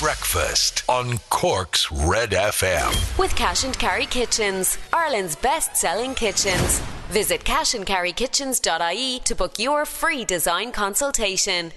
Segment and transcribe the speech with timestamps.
[0.00, 3.18] Breakfast on Cork's Red FM.
[3.18, 6.78] With Cash and Carry Kitchens, Ireland's best selling kitchens.
[7.08, 11.72] Visit cashandcarrykitchens.ie to book your free design consultation.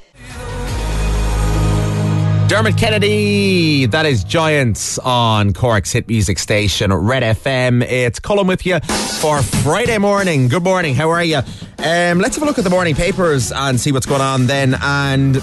[2.48, 7.82] Dermot Kennedy, that is Giants on Cork's hit music station, Red FM.
[7.82, 8.80] It's Colm with you
[9.22, 10.48] for Friday morning.
[10.48, 11.38] Good morning, how are you?
[11.38, 14.76] Um, let's have a look at the morning papers and see what's going on then.
[14.80, 15.42] And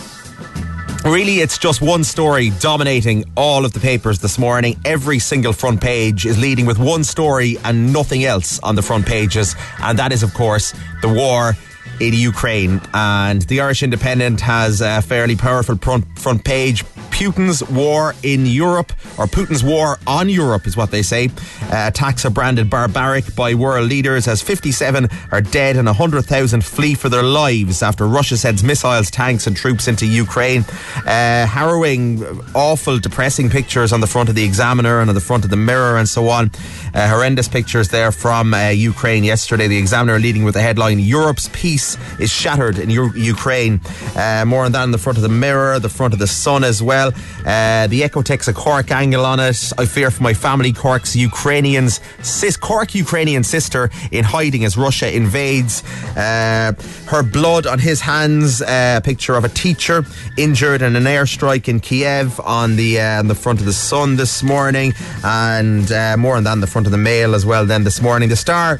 [1.04, 4.76] Really, it's just one story dominating all of the papers this morning.
[4.84, 9.06] Every single front page is leading with one story and nothing else on the front
[9.06, 9.54] pages.
[9.80, 11.56] And that is, of course, the war
[12.00, 12.80] in Ukraine.
[12.94, 16.84] And the Irish Independent has a fairly powerful front, front page.
[17.10, 21.28] Putin's war in Europe, or Putin's war on Europe, is what they say.
[21.62, 26.94] Uh, attacks are branded barbaric by world leaders as 57 are dead and 100,000 flee
[26.94, 30.64] for their lives after Russia sends missiles, tanks, and troops into Ukraine.
[30.98, 32.22] Uh, harrowing,
[32.54, 35.56] awful, depressing pictures on the front of the Examiner and on the front of the
[35.56, 36.50] Mirror and so on.
[36.94, 39.66] Uh, horrendous pictures there from uh, Ukraine yesterday.
[39.66, 41.87] The Examiner leading with the headline Europe's peace
[42.18, 43.80] is shattered in U- Ukraine.
[44.16, 46.64] Uh, more on that in the front of the Mirror, the front of the Sun
[46.64, 47.12] as well.
[47.46, 49.72] Uh, the Echo takes a Cork angle on it.
[49.78, 50.72] I fear for my family.
[50.72, 55.82] Cork's Ukrainians, sis, Cork Ukrainian sister in hiding as Russia invades.
[56.16, 56.72] Uh,
[57.06, 58.60] her blood on his hands.
[58.62, 60.04] Uh, a picture of a teacher
[60.36, 64.16] injured in an airstrike in Kiev on the uh, on the front of the Sun
[64.16, 64.92] this morning,
[65.24, 67.64] and uh, more on that in the front of the Mail as well.
[67.64, 68.78] Then this morning, the Star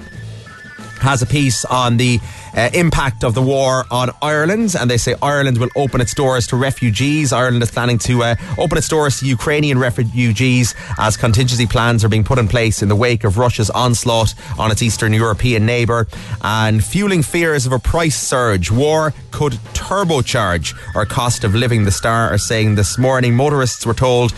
[1.01, 2.19] has a piece on the
[2.59, 6.47] uh, impact of the war on Ireland, and they say Ireland will open its doors
[6.49, 7.33] to refugees.
[7.33, 12.09] Ireland is planning to uh, open its doors to Ukrainian refugees as contingency plans are
[12.09, 16.09] being put in place in the wake of Russia's onslaught on its Eastern European neighbour,
[16.43, 18.71] and fueling fears of a price surge.
[18.71, 21.85] War could turbocharge our cost of living.
[21.85, 23.35] The Star are saying this morning.
[23.35, 24.33] Motorists were told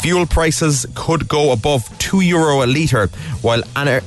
[0.00, 3.08] fuel prices could go above 2 euro a litre,
[3.42, 4.00] while uh,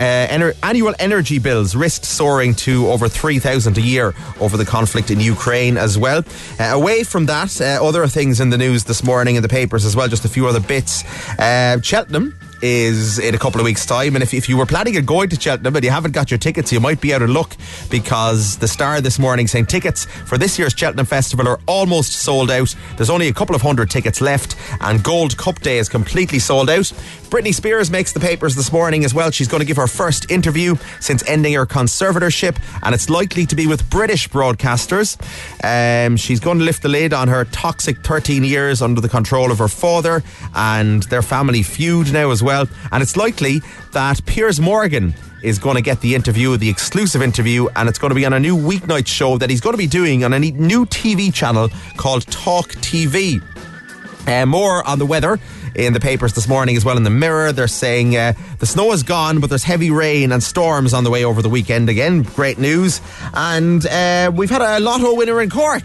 [0.63, 5.77] annual energy bills risk soaring to over 3,000 a year over the conflict in Ukraine
[5.77, 6.23] as well.
[6.59, 9.85] Uh, away from that, uh, other things in the news this morning in the papers
[9.85, 11.03] as well, just a few other bits.
[11.37, 14.15] Uh, Cheltenham is in a couple of weeks' time.
[14.15, 16.37] And if, if you were planning on going to Cheltenham and you haven't got your
[16.37, 17.57] tickets, you might be out of luck
[17.91, 22.49] because the Star this morning saying tickets for this year's Cheltenham Festival are almost sold
[22.49, 22.73] out.
[22.95, 26.69] There's only a couple of hundred tickets left, and Gold Cup Day is completely sold
[26.69, 26.85] out.
[27.29, 29.29] Britney Spears makes the papers this morning as well.
[29.29, 33.55] She's going to give her first interview since ending her conservatorship, and it's likely to
[33.57, 35.17] be with British broadcasters.
[35.63, 39.51] Um, she's going to lift the lid on her toxic 13 years under the control
[39.51, 40.23] of her father
[40.55, 42.67] and their family feud now as well well.
[42.91, 47.67] And it's likely that Piers Morgan is going to get the interview, the exclusive interview,
[47.75, 49.87] and it's going to be on a new weeknight show that he's going to be
[49.87, 53.41] doing on a new TV channel called Talk TV.
[54.25, 55.37] Uh, more on the weather
[55.75, 57.51] in the papers this morning as well in the mirror.
[57.51, 61.09] They're saying uh, the snow is gone, but there's heavy rain and storms on the
[61.09, 62.21] way over the weekend again.
[62.21, 63.01] Great news.
[63.33, 65.83] And uh, we've had a lotto winner in Cork.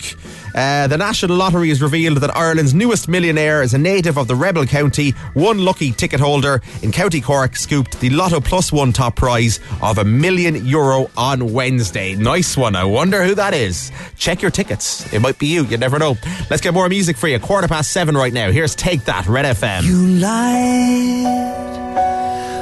[0.59, 4.35] Uh, the National Lottery has revealed that Ireland's newest millionaire is a native of the
[4.35, 5.13] Rebel County.
[5.35, 9.99] One lucky ticket holder in County Cork scooped the Lotto Plus One top prize of
[9.99, 12.17] a million euro on Wednesday.
[12.17, 12.75] Nice one.
[12.75, 13.93] I wonder who that is.
[14.17, 15.13] Check your tickets.
[15.13, 15.65] It might be you.
[15.65, 16.17] You never know.
[16.51, 17.39] Let's get more music for you.
[17.39, 18.51] Quarter past seven right now.
[18.51, 19.85] Here's Take That, Red FM.
[19.85, 21.55] You light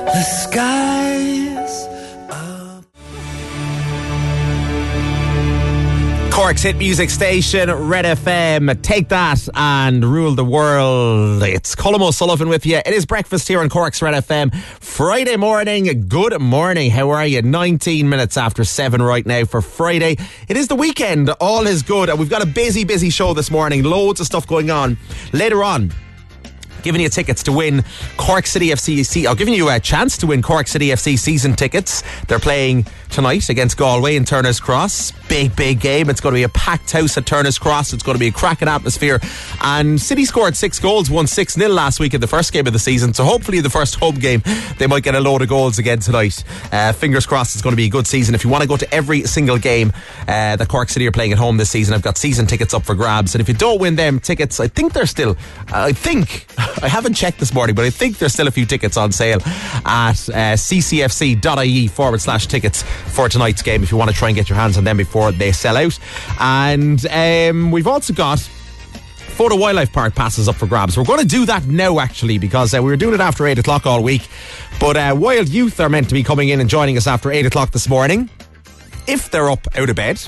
[0.04, 1.55] the skies
[6.36, 8.82] Cork's hit music station, Red FM.
[8.82, 11.42] Take that and rule the world.
[11.42, 12.76] It's Colm O'Sullivan with you.
[12.76, 14.54] It is breakfast here on Cork's Red FM.
[14.54, 16.06] Friday morning.
[16.08, 16.90] Good morning.
[16.90, 17.40] How are you?
[17.40, 20.18] 19 minutes after 7 right now for Friday.
[20.46, 21.30] It is the weekend.
[21.40, 22.10] All is good.
[22.10, 23.82] And we've got a busy, busy show this morning.
[23.82, 24.98] Loads of stuff going on.
[25.32, 25.90] Later on,
[26.82, 27.84] giving you tickets to win
[28.16, 29.26] Cork City FC.
[29.28, 32.02] I'm giving you a chance to win Cork City FC season tickets.
[32.28, 35.12] They're playing tonight against Galway in Turner's Cross.
[35.28, 36.10] Big, big game.
[36.10, 37.92] It's going to be a packed house at Turner's Cross.
[37.92, 39.20] It's going to be a cracking atmosphere.
[39.68, 42.72] And City scored six goals, won 6 0 last week in the first game of
[42.72, 43.12] the season.
[43.12, 44.40] So hopefully, the first home game,
[44.78, 46.44] they might get a load of goals again tonight.
[46.70, 48.36] Uh, fingers crossed it's going to be a good season.
[48.36, 49.92] If you want to go to every single game
[50.28, 52.84] uh, that Cork City are playing at home this season, I've got season tickets up
[52.84, 53.34] for grabs.
[53.34, 55.36] And if you don't win them tickets, I think they're still,
[55.72, 56.46] I think,
[56.80, 59.40] I haven't checked this morning, but I think there's still a few tickets on sale
[59.84, 64.36] at uh, ccfc.ie forward slash tickets for tonight's game if you want to try and
[64.36, 65.98] get your hands on them before they sell out.
[66.38, 68.48] And um, we've also got
[69.36, 70.96] Fota Wildlife Park passes up for grabs.
[70.96, 73.58] We're going to do that now, actually, because uh, we were doing it after 8
[73.58, 74.26] o'clock all week.
[74.80, 77.44] But uh, Wild Youth are meant to be coming in and joining us after 8
[77.44, 78.30] o'clock this morning.
[79.06, 80.26] If they're up out of bed,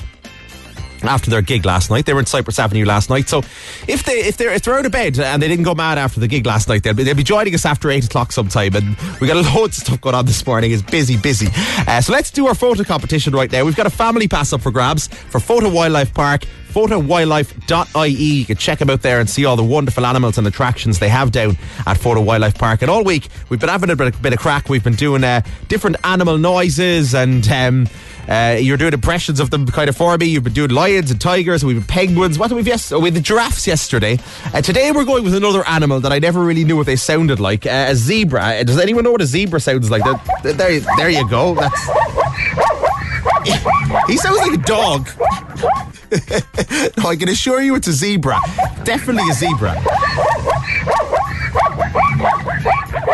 [1.03, 2.05] after their gig last night.
[2.05, 3.29] They were in Cypress Avenue last night.
[3.29, 3.39] So
[3.87, 6.19] if they if they're if they're out of bed and they didn't go mad after
[6.19, 8.75] the gig last night, they'll be, they'll be joining us after eight o'clock sometime.
[8.75, 10.71] And we got loads of stuff going on this morning.
[10.71, 11.47] It's busy, busy.
[11.87, 13.63] Uh, so let's do our Fota competition right now.
[13.63, 16.43] We've got a family pass up for grabs for Fota Wildlife Park.
[16.69, 18.09] fotawildlife.ie.
[18.09, 21.09] You can check them out there and see all the wonderful animals and attractions they
[21.09, 21.51] have down
[21.85, 22.81] at Fota Wildlife Park.
[22.81, 24.69] And all week we've been having a bit, bit of crack.
[24.69, 27.47] We've been doing uh, different animal noises and.
[27.49, 27.87] Um,
[28.29, 30.27] uh, you're doing impressions of them kind of for me.
[30.27, 31.65] You've been doing lions and tigers.
[31.65, 32.37] We've been penguins.
[32.37, 32.91] What did we have yes?
[32.91, 34.19] Oh, we had the giraffes yesterday.
[34.53, 37.39] Uh, today we're going with another animal that I never really knew what they sounded
[37.39, 37.65] like.
[37.65, 38.41] Uh, a zebra.
[38.41, 40.03] Uh, does anyone know what a zebra sounds like?
[40.43, 41.55] There, there, there you go.
[41.55, 42.68] That's.
[44.07, 45.09] He sounds like a dog.
[46.97, 48.39] no, I can assure you it's a zebra.
[48.83, 49.75] Definitely a zebra.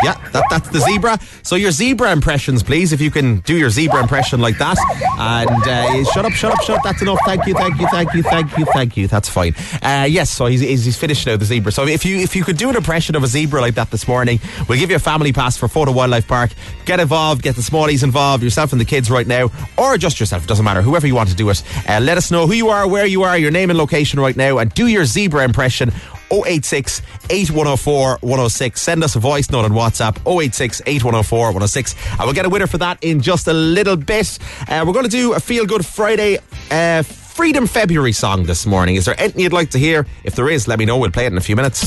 [0.02, 1.18] Yeah, that, that's the zebra.
[1.42, 4.76] So your zebra impressions, please, if you can do your zebra impression like that.
[5.18, 6.84] And uh, shut up, shut up, shut up.
[6.84, 7.18] That's enough.
[7.24, 9.08] Thank you, thank you, thank you, thank you, thank you.
[9.08, 9.54] That's fine.
[9.82, 11.72] Uh, yes, so he's, he's finished now, the zebra.
[11.72, 14.06] So if you if you could do an impression of a zebra like that this
[14.06, 16.50] morning, we'll give you a family pass for Fota Wildlife Park.
[16.84, 20.44] Get involved, get the smallies involved, yourself and the kids right now, or just yourself.
[20.44, 20.82] It doesn't matter.
[20.82, 21.62] Whoever you want to do it.
[21.88, 24.36] Uh, let us know who you are, where you are, your name and location right
[24.36, 25.90] now, and do your zebra impression
[26.30, 28.80] 086 8104 106.
[28.80, 31.94] Send us a voice note on WhatsApp 086 8104 106.
[32.12, 34.38] And we'll get a winner for that in just a little bit.
[34.68, 36.38] Uh, we're going to do a Feel Good Friday.
[36.70, 38.96] Uh, Freedom February song this morning.
[38.96, 40.06] Is there anything you'd like to hear?
[40.24, 40.96] If there is, let me know.
[40.96, 41.84] We'll play it in a few minutes.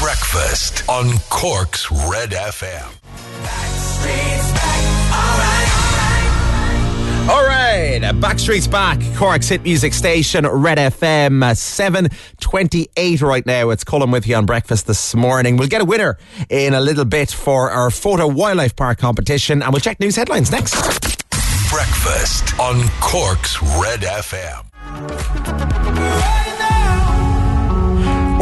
[0.00, 2.90] Breakfast on Cork's Red FM.
[7.92, 8.98] Right, Backstreet's back.
[9.16, 13.68] Cork's hit music station, Red FM, uh, 728 right now.
[13.68, 15.58] It's Colm with you on breakfast this morning.
[15.58, 16.16] We'll get a winner
[16.48, 20.50] in a little bit for our Fota Wildlife Park competition, and we'll check news headlines
[20.50, 20.72] next.
[21.70, 24.62] Breakfast on Cork's Red FM.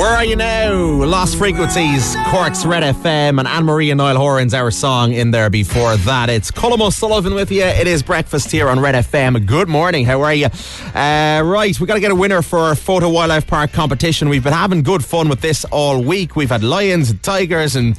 [0.01, 0.73] Where are you now?
[0.73, 5.51] Lost Frequencies, Cork's Red FM, and Anne Marie and Niall Horan's our song in there
[5.51, 6.31] before that.
[6.31, 7.65] It's Colm O'Sullivan with you.
[7.65, 9.45] It is breakfast here on Red FM.
[9.45, 10.07] Good morning.
[10.07, 10.47] How are you?
[10.95, 14.31] Uh, right, we got to get a winner for our Fota Wildlife Park competition.
[14.31, 16.35] We've been having good fun with this all week.
[16.35, 17.95] We've had lions and tigers and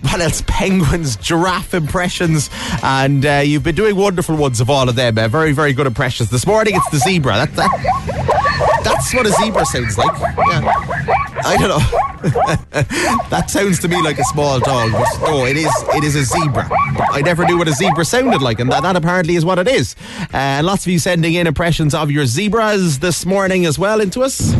[0.00, 0.42] what else?
[0.48, 2.50] Penguins, giraffe impressions,
[2.82, 5.16] and uh, you've been doing wonderful ones of all of them.
[5.16, 6.30] Uh, very, very good impressions.
[6.30, 7.34] This morning it's the zebra.
[7.34, 10.18] That, that, that's what a zebra sounds like.
[10.48, 10.93] Yeah.
[11.44, 11.78] I don't know.
[13.28, 15.72] that sounds to me like a small dog, but no, it is.
[15.94, 16.68] It is a zebra.
[17.10, 19.68] I never knew what a zebra sounded like, and that, that apparently is what it
[19.68, 19.94] is.
[20.32, 24.22] Uh, lots of you sending in impressions of your zebras this morning as well into
[24.22, 24.54] us.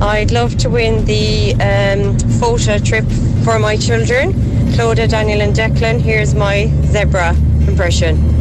[0.00, 3.04] I'd love to win the um, Fota trip
[3.44, 4.32] for my children,
[4.72, 6.00] Clodagh, Daniel, and Declan.
[6.00, 7.34] Here's my zebra
[7.66, 8.39] impression.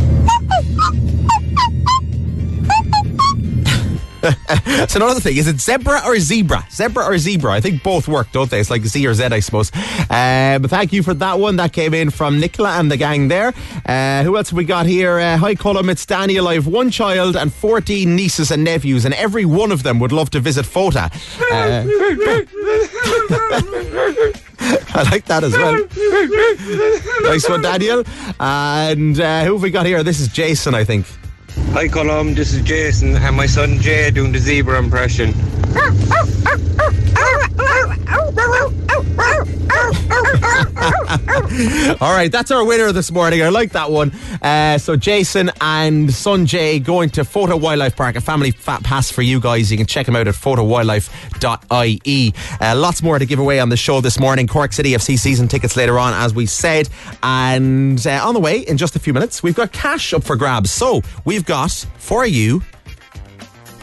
[4.65, 5.37] That's another thing.
[5.37, 6.65] Is it zebra or zebra?
[6.71, 7.53] Zebra or zebra?
[7.53, 8.59] I think both work, don't they?
[8.59, 9.71] It's like Z or Z, I suppose.
[10.09, 11.55] Uh, but thank you for that one.
[11.55, 13.53] That came in from Nicola and the gang there.
[13.85, 15.19] Uh, who else have we got here?
[15.19, 15.89] Uh, hi, Colum.
[15.89, 16.47] It's Daniel.
[16.47, 20.11] I have one child and 14 nieces and nephews, and every one of them would
[20.11, 21.09] love to visit Fota.
[21.51, 21.85] Uh,
[24.61, 25.73] I like that as well.
[27.21, 28.03] nice one, Daniel.
[28.39, 30.03] And uh, who have we got here?
[30.03, 31.05] This is Jason, I think.
[31.73, 35.33] Hi Colum, this is Jason and my son Jay doing the zebra impression.
[42.01, 43.41] All right, that's our winner this morning.
[43.41, 44.11] I like that one.
[44.43, 49.09] Uh, so Jason and son Jay going to Fota Wildlife Park, a family fat pass
[49.09, 49.71] for you guys.
[49.71, 52.33] You can check them out at fotawildlife.ie.
[52.61, 54.45] Uh, lots more to give away on the show this morning.
[54.45, 56.89] Cork City FC season tickets later on, as we said.
[57.23, 60.35] And uh, on the way, in just a few minutes, we've got cash up for
[60.35, 60.69] grabs.
[60.69, 62.61] So we've got for you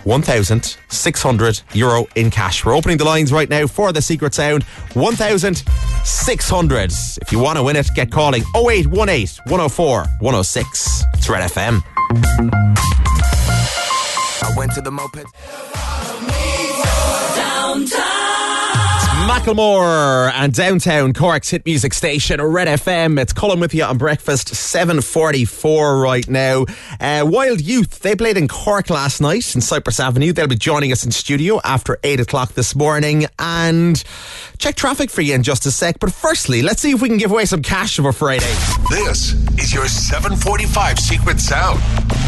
[0.07, 2.65] 1,600 euro in cash.
[2.65, 4.63] We're opening the lines right now for the secret sound.
[4.95, 6.93] 1,600.
[7.21, 11.03] If you want to win it, get calling 0818 104 106.
[11.15, 11.83] It's Red FM.
[14.43, 15.27] I went to the moped.
[19.27, 23.21] Macklemore and Downtown Cork's hit music station, Red FM.
[23.21, 26.65] It's Colm with you on breakfast, 7.44 right now.
[27.01, 30.33] Uh, Wild Youth, they played in Cork last night in Cypress Avenue.
[30.33, 33.27] They'll be joining us in studio after 8 o'clock this morning.
[33.41, 34.01] And
[34.59, 35.99] check traffic for you in just a sec.
[35.99, 38.47] But firstly, let's see if we can give away some cash for Friday.
[38.91, 41.81] This is your 745 Secret Sound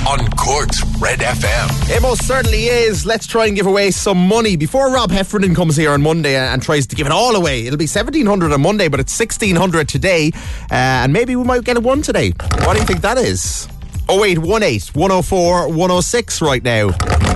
[0.09, 1.97] on Cork's Red FM.
[1.97, 3.07] It most certainly is.
[3.07, 6.61] Let's try and give away some money before Rob Heffernan comes here on Monday and
[6.61, 7.67] tries to give it all away.
[7.67, 10.31] It'll be 1700 on Monday, but it's 1600 today.
[10.71, 12.33] Uh, and maybe we might get a one today.
[12.65, 13.69] What do you think that is?
[14.11, 16.89] 0818 104 106 right now.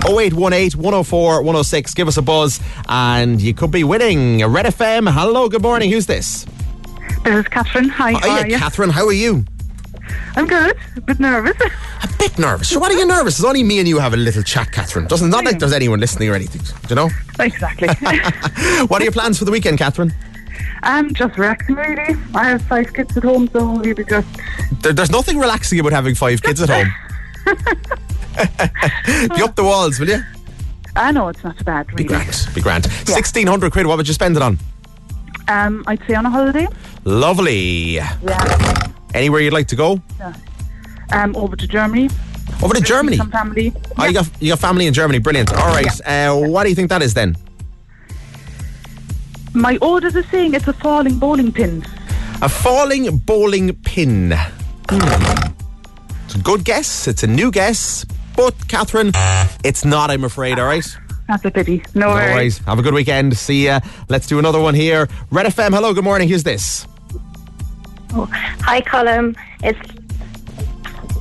[0.07, 1.93] 0818 104 106.
[1.93, 5.11] Give us a buzz and you could be winning a Red FM.
[5.11, 5.91] Hello, good morning.
[5.91, 6.45] Who's this?
[7.23, 7.89] This is Catherine.
[7.89, 8.57] Hi, how are you?
[8.57, 8.89] Catherine.
[8.89, 9.45] How are you?
[10.35, 10.75] I'm good.
[10.97, 11.55] A bit nervous.
[12.03, 12.69] A bit nervous.
[12.69, 13.37] So, what are you nervous?
[13.39, 15.07] It's only me and you have a little chat, Catherine.
[15.07, 16.61] Doesn't not like there's anyone listening or anything.
[16.61, 17.09] Do you know?
[17.39, 17.87] exactly.
[18.87, 20.13] What are your plans for the weekend, Catherine?
[20.83, 22.15] I'm just relaxing, really.
[22.35, 24.27] I have five kids at home, so we'll be just.
[24.81, 26.91] There, there's nothing relaxing about having five kids at home.
[29.35, 30.21] be up the walls, will you?
[30.95, 32.07] I know it's not too bad, Be really.
[32.07, 32.47] grand.
[32.53, 32.85] Be grand.
[32.85, 34.59] 1600 quid, what would you spend it on?
[35.47, 36.67] Um, I'd say on a holiday.
[37.03, 37.95] Lovely.
[37.95, 38.89] Yeah.
[39.13, 40.01] Anywhere you'd like to go?
[40.19, 40.33] Yeah.
[41.11, 42.09] Um, over to Germany.
[42.61, 43.17] Over to Germany.
[43.17, 43.73] Some family.
[43.97, 45.19] Oh, you got you got family in Germany.
[45.19, 45.53] Brilliant.
[45.53, 46.01] All right.
[46.05, 47.35] Uh, what do you think that is then?
[49.53, 51.85] My orders are saying it's a falling bowling pin.
[52.41, 54.31] A falling bowling pin.
[54.89, 55.51] Hmm.
[56.25, 57.07] It's a good guess.
[57.07, 58.05] It's a new guess.
[58.35, 59.11] But Catherine,
[59.63, 60.09] it's not.
[60.09, 60.57] I'm afraid.
[60.57, 60.85] All right.
[61.27, 61.83] That's a pity.
[61.93, 62.33] No, No worries.
[62.35, 62.57] worries.
[62.59, 63.37] Have a good weekend.
[63.37, 63.79] See ya.
[64.09, 65.07] Let's do another one here.
[65.31, 65.69] Red FM.
[65.71, 65.93] Hello.
[65.93, 66.27] Good morning.
[66.29, 66.87] Who's this?
[68.13, 69.35] Hi, Colm.
[69.63, 69.79] It's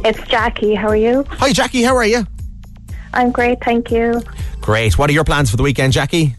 [0.04, 0.74] it's Jackie.
[0.74, 1.24] How are you?
[1.30, 1.82] Hi, Jackie.
[1.82, 2.26] How are you?
[3.14, 4.22] I'm great, thank you.
[4.60, 4.98] Great.
[4.98, 6.34] What are your plans for the weekend, Jackie?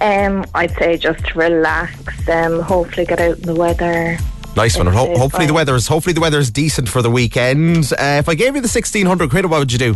[0.00, 2.28] Um, I'd say just relax.
[2.28, 4.18] Um, hopefully get out in the weather.
[4.56, 4.86] Nice one.
[4.86, 7.92] Ho- hopefully the weather is hopefully the weather is decent for the weekend.
[7.92, 9.94] Uh, if I gave you the sixteen hundred quid, what would you do?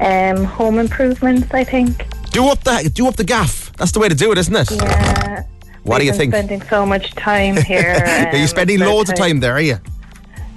[0.00, 2.06] Um, home improvements, I think.
[2.30, 3.72] Do up the do up the gaff.
[3.76, 4.70] That's the way to do it, isn't it?
[4.70, 5.42] Yeah.
[5.82, 6.32] What do you think?
[6.34, 8.04] Spending so much time here.
[8.32, 9.54] are you um, spending loads of time there?
[9.54, 9.78] Are you?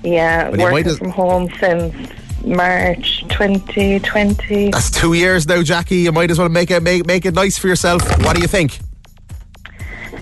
[0.03, 1.95] Yeah, Well, working as- from home since
[2.43, 4.71] March 2020.
[4.71, 5.97] That's two years now, Jackie.
[5.97, 8.01] You might as well make it make make it nice for yourself.
[8.23, 8.79] What do you think?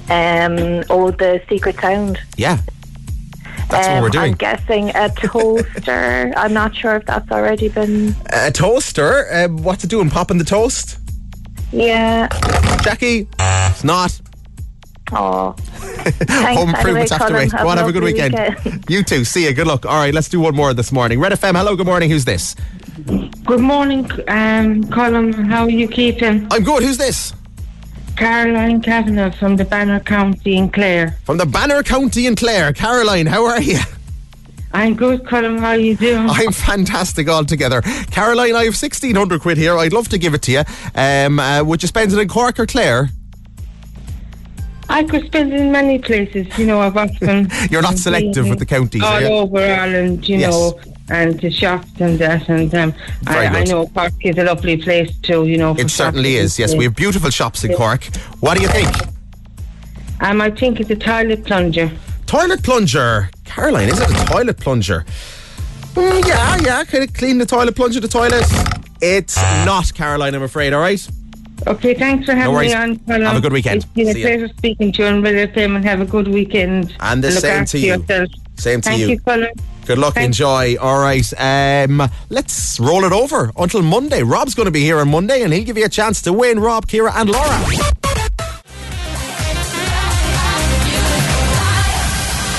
[0.09, 2.19] Um, oh, the secret sound.
[2.37, 2.57] Yeah,
[3.69, 4.31] that's what Um, we're doing.
[4.31, 6.33] I'm guessing a toaster.
[6.35, 8.15] I'm not sure if that's already been.
[8.31, 9.27] A toaster.
[9.33, 10.01] Um, what to do?
[10.01, 10.97] And popping the toast,
[11.71, 12.27] Yeah.
[12.83, 13.27] Jackie.
[13.39, 14.19] It's not.
[15.11, 15.51] Oh.
[16.29, 17.51] Home improvements have to wait.
[17.51, 18.33] Go on, have a good weekend.
[18.33, 18.85] weekend.
[18.89, 19.23] You too.
[19.23, 19.53] See you.
[19.53, 19.85] Good luck.
[19.85, 21.19] All right, let's do one more this morning.
[21.19, 21.55] Red FM.
[21.55, 21.75] Hello.
[21.75, 22.09] Good morning.
[22.09, 22.55] Who's this?
[23.45, 25.33] Good morning, um, Colm.
[25.33, 26.47] How are you keeping?
[26.51, 26.83] I'm good.
[26.83, 27.33] Who's this?
[28.15, 31.17] Caroline Kavanagh from the Banner County in Clare.
[31.23, 32.73] From the Banner County in Clare.
[32.73, 33.79] Caroline, how are you?
[34.73, 35.59] I'm good, Colm.
[35.59, 36.27] How are you doing?
[36.29, 37.81] I'm fantastic altogether.
[38.11, 39.77] Caroline, I have 1600 quid here.
[39.77, 40.63] I'd love to give it to you.
[40.95, 43.09] Um, uh, would you spend it in Cork or Clare?
[44.91, 46.45] I could spend it in many places.
[46.57, 47.49] You know, I've often.
[47.71, 49.27] You're not selective with the counties, All are you?
[49.27, 50.51] over Ireland, you Yes.
[50.51, 50.79] know,
[51.09, 52.47] and the shops and that.
[52.49, 52.93] And um,
[53.27, 55.73] I, I know Cork is a lovely place too, you know.
[55.75, 56.59] for It certainly is.
[56.59, 58.03] Yes, we have beautiful shops in Cork.
[58.41, 58.89] What do you think?
[60.19, 61.91] Um, I think it's a toilet plunger.
[62.27, 63.29] Toilet plunger.
[63.45, 65.03] Caroline, is it a toilet plunger?
[65.95, 66.83] Mm, yeah, yeah.
[66.85, 68.45] Kind of clean the toilet, plunger the toilet.
[69.01, 71.05] It's not, Caroline, I'm afraid, all right?
[71.67, 72.71] Okay, thanks for having worries.
[72.71, 72.97] me on.
[72.97, 73.23] Colm.
[73.25, 73.77] Have a good weekend.
[73.77, 76.27] It's been a See pleasure speaking to you on Radio FM and have a good
[76.27, 76.95] weekend.
[76.99, 77.93] And the look same after to you.
[77.93, 78.29] Yourself.
[78.57, 79.07] Same to Thank you.
[79.09, 79.47] you, Colm.
[79.85, 80.27] Good luck, Thanks.
[80.37, 80.75] enjoy.
[80.77, 84.21] All right, um, let's roll it over until Monday.
[84.23, 86.59] Rob's going to be here on Monday and he'll give you a chance to win.
[86.59, 87.90] Rob, Kira, and Laura.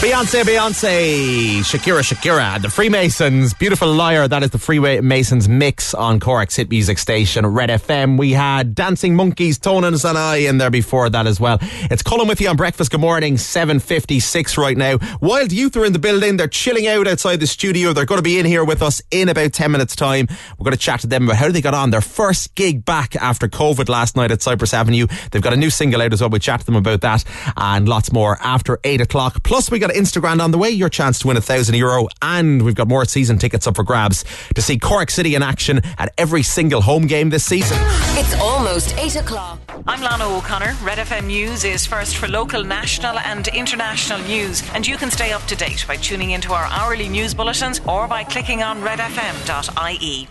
[0.02, 4.26] Beyonce, Beyonce, Shakira, Shakira, the Freemasons, Beautiful Liar.
[4.26, 8.18] That is the Freemasons mix on Cork's hit music station, Red FM.
[8.18, 11.58] We had Dancing Monkeys, Tones and I in there before that as well.
[11.62, 12.90] It's Colm with you on breakfast.
[12.90, 14.98] Good morning, 7.56 right now.
[15.20, 16.36] Wild Youth are in the building.
[16.36, 17.92] They're chilling out outside the studio.
[17.92, 20.26] They're going to be in here with us in about 10 minutes time.
[20.58, 23.14] We're going to chat to them about how they got on their first gig back
[23.14, 25.06] after COVID last night at Cypress Avenue.
[25.30, 26.30] They've got a new single out as well.
[26.30, 27.24] We'll chat to them about that
[27.56, 29.44] and lots more after 8 o'clock.
[29.44, 32.08] Plus, we got Instagram on the way, your chance to win a thousand euro.
[32.20, 35.80] And we've got more season tickets up for grabs to see Cork City in action
[35.98, 37.78] at every single home game this season.
[38.14, 39.60] It's almost 8 o'clock.
[39.86, 40.76] I'm Lana O'Connor.
[40.82, 45.32] Red FM News is first for local, national, and international news, and you can stay
[45.32, 50.28] up to date by tuning into our hourly news bulletins or by clicking on redfm.ie.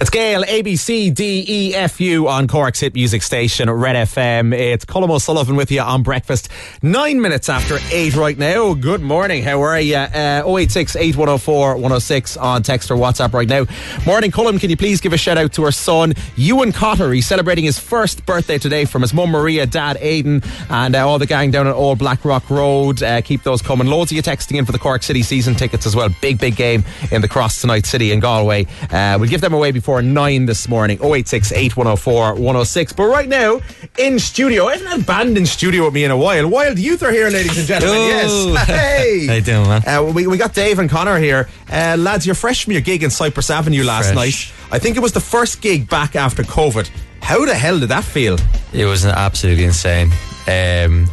[0.00, 4.54] It's Gayle, ABC, D, E, F, U on Cork's hit music station, Red FM.
[4.56, 6.48] It's Colm O'Sullivan with you on breakfast.
[6.80, 8.72] Nine minutes after eight right now.
[8.74, 9.42] Good morning.
[9.42, 9.96] How are you?
[9.96, 13.66] Uh, 086 8104 106 on text or WhatsApp right now.
[14.06, 14.60] Morning, Colm.
[14.60, 17.12] Can you please give a shout out to our son, Ewan Cotter?
[17.12, 21.18] He's celebrating his first birthday today from his mum, Maria, dad, Aidan, and uh, all
[21.18, 23.02] the gang down at Old Blackrock Road.
[23.02, 23.88] Uh, keep those coming.
[23.88, 26.11] Loads of you texting in for the Cork City season tickets as well.
[26.20, 28.66] Big, big game in the cross tonight, City and Galway.
[28.90, 30.98] Uh, we'll give them away before nine this morning.
[31.02, 32.92] 086 8104 106.
[32.92, 33.60] But right now,
[33.98, 36.48] in studio, I haven't had a band in studio with me in a while.
[36.48, 38.00] Wild Youth are here, ladies and gentlemen.
[38.00, 38.06] Yo.
[38.06, 38.68] Yes.
[38.72, 39.26] Hey.
[39.26, 39.82] How you doing, man?
[39.86, 41.48] Uh, we, we got Dave and Connor here.
[41.70, 44.16] Uh, lads, you're fresh from your gig in Cypress Avenue last Fresh.
[44.16, 44.72] night.
[44.72, 46.90] I think it was the first gig back after COVID.
[47.20, 48.36] How the hell did that feel?
[48.72, 50.08] It was absolutely insane.
[50.46, 51.06] Um,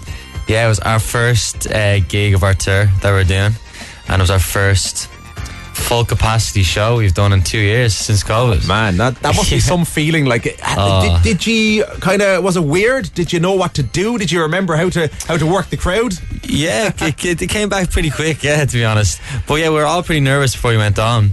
[0.48, 3.51] yeah, it was our first uh, gig of our tour that we're doing,
[4.10, 5.10] and it was our first
[5.80, 8.68] full capacity show we've done in two years since COVID.
[8.68, 10.60] Man, that, that must be some feeling like.
[10.78, 11.22] Oh.
[11.24, 13.13] Did, did you kind of was it weird?
[13.13, 14.18] Did you know what to do?
[14.18, 16.13] Did you remember how to how to work the crowd?
[16.44, 18.44] Yeah, it, it, it came back pretty quick.
[18.44, 19.22] Yeah, to be honest.
[19.48, 21.32] But yeah, we were all pretty nervous before we went on.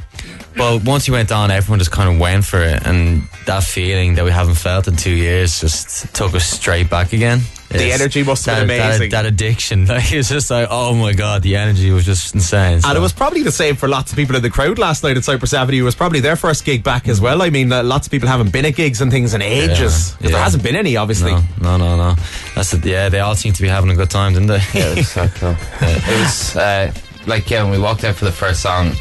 [0.57, 4.15] But once we went on, everyone just kind of went for it, and that feeling
[4.15, 7.41] that we haven't felt in two years just took us straight back again.
[7.69, 9.11] The It's- energy must have that, been amazing.
[9.11, 12.81] That, addiction, like it's just like, oh my god, the energy was just insane.
[12.85, 15.17] And it was probably the same for lots of people in the crowd last night
[15.17, 15.81] at Cypress Avenue.
[15.83, 17.43] It was probably their first gig back as well.
[17.43, 20.13] I mean, uh, lots of people haven't been at gigs and things in ages.
[20.13, 21.33] 'Cause Yeah, There hasn't been any, obviously.
[21.33, 22.15] No, no, no, no.
[22.55, 23.09] That's the, yeah.
[23.09, 24.63] They all seem to be having a good time, didn't they?
[24.73, 25.57] Yeah, it was so cool.
[25.81, 26.93] It was uh,
[27.27, 28.93] like yeah, when we walked out for the first song,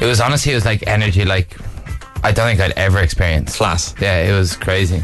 [0.00, 1.56] it was honestly it was like energy like
[2.24, 3.56] I don't think I'd ever experienced.
[3.58, 3.94] Class.
[4.00, 5.00] Yeah, it was crazy.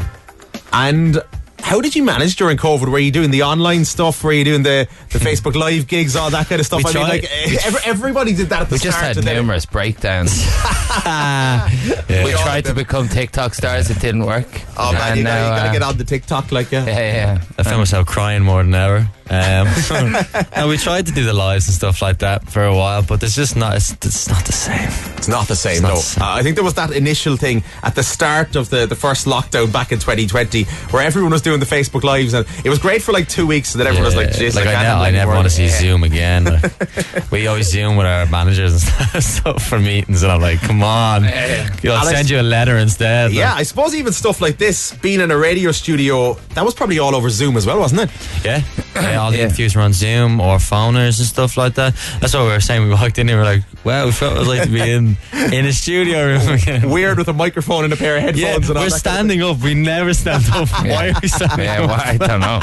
[0.73, 1.21] And
[1.63, 2.89] how did you manage during COVID?
[2.91, 4.23] Were you doing the online stuff?
[4.23, 6.83] Were you doing the, the Facebook Live gigs, all that kind of stuff?
[6.83, 7.23] We I mean, like
[7.65, 9.07] every, everybody did that at the We just start.
[9.07, 10.45] had and then- numerous breakdowns.
[12.09, 12.25] Yeah.
[12.25, 14.47] We tried to become TikTok stars, it didn't work.
[14.77, 16.85] Oh man, And you, gotta, now, you gotta uh, get on the TikTok like yeah.
[16.85, 17.41] Yeah, yeah.
[17.57, 19.09] I found myself crying more than ever.
[19.29, 19.67] Um,
[20.53, 23.23] and we tried to do the lives and stuff like that for a while, but
[23.23, 23.75] it's just not.
[23.77, 24.89] It's, it's not the same.
[25.17, 25.95] It's not the same, not no.
[25.95, 26.23] the same.
[26.23, 29.25] Uh, I think there was that initial thing at the start of the, the first
[29.25, 33.01] lockdown back in 2020 where everyone was doing the Facebook Lives and it was great
[33.01, 34.83] for like two weeks and then everyone was like, Yeah, jeez, like I, I, can't
[34.83, 35.79] ne- have I never want to see Yeah.
[35.79, 36.43] Zoom again.
[36.43, 40.59] Like, we always Zoom with our managers and stuff, stuff for meetings, and I'm like,
[40.59, 43.31] come on, I'll send you a letter instead.
[43.31, 46.99] Yeah, I suppose even stuff like this, being in a radio studio, that was probably
[46.99, 48.09] all over Zoom as well, wasn't it?
[48.45, 48.61] Yeah,
[48.95, 51.95] yeah all the interviews were on Zoom or phoners and stuff like that.
[52.19, 52.83] That's what we were saying.
[52.83, 54.81] We walked in here, we are like, wow, we felt it was like to be
[54.89, 55.17] in
[55.53, 56.89] in a studio room again.
[56.89, 59.57] Weird with a microphone and a pair of headphones Yeah, and all we're standing up.
[59.59, 60.69] We never stand up.
[60.85, 61.89] Why are we standing Yeah, up?
[61.89, 62.59] well, I don't know.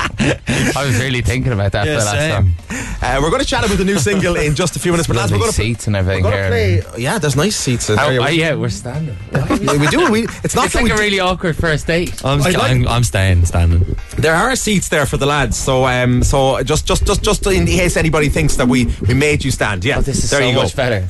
[0.76, 2.54] I was really thinking about that Yeah, for the last same.
[2.68, 2.86] song.
[3.02, 5.16] Uh, we're going to chat about the new single in just a few minutes, but
[5.16, 6.48] lads, we're going to seats and everything here.
[6.48, 6.82] play.
[6.98, 7.88] Yeah, there's nice seats.
[7.88, 9.16] in Oh, oh, yeah, we're standing.
[9.32, 10.10] Yeah, we do.
[10.10, 12.24] We, it's not It's that like we a do- really awkward first date.
[12.24, 13.96] I'm, I'd like- I'm, I'm staying, standing.
[14.16, 17.66] There are seats there for the lads, so um, so just just just just in
[17.66, 19.98] case anybody thinks that we we made you stand, yeah.
[19.98, 20.62] Oh, this is there so you go.
[20.62, 21.06] much better.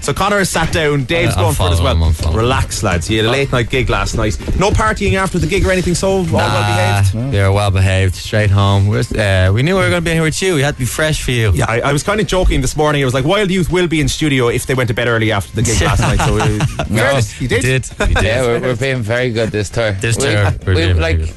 [0.02, 2.14] so Connor is sat down, Dave's I'll going for it as follow well.
[2.26, 2.32] I'll.
[2.32, 3.08] Relax, lads.
[3.10, 4.38] You had a late night gig last night.
[4.58, 5.94] No partying after the gig or anything.
[5.94, 7.32] So all well behaved.
[7.32, 8.88] They were well behaved, straight home.
[8.88, 10.54] We're, uh, we knew we were going to be here with you.
[10.54, 11.52] We had to be fresh for you.
[11.52, 13.02] Yeah, I, I was kind of joking this morning.
[13.02, 15.30] I was like, Wild Youth will be in studio if they went to bed early
[15.32, 16.18] after the gig last night.
[16.26, 17.20] So, uh, No.
[17.40, 17.62] you did.
[17.64, 17.90] We did.
[17.98, 18.24] We did.
[18.24, 19.92] Yeah, we're, we're being very good this tour.
[19.92, 21.34] This We- tour, we're we, doing very like, good.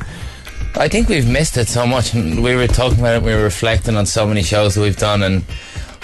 [0.77, 3.23] I think we've missed it so much, and we were talking about it.
[3.23, 5.43] We were reflecting on so many shows that we've done, and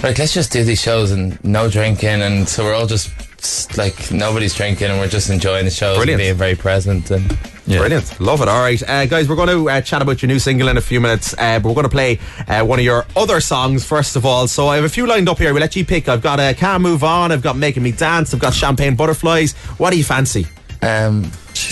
[0.02, 3.10] like, let's just do these shows and no drinking, and so we're all just
[3.41, 7.12] s- like nobody's drinking, and we're just enjoying the show and being very present.
[7.12, 8.19] And Brilliant.
[8.19, 8.49] Love it.
[8.49, 8.82] All right.
[8.89, 11.34] Uh, guys, we're going to uh, chat about your new single in a few minutes,
[11.38, 14.47] uh, but we're going to play uh, one of your other songs first of all.
[14.47, 15.54] So I have a few lined up here.
[15.54, 16.10] We'll let you pick.
[16.10, 19.54] I've got uh, Can't Move On, I've got Making Me Dance, I've got Champagne Butterflies.
[19.77, 20.47] What do you fancy?
[20.82, 21.32] um,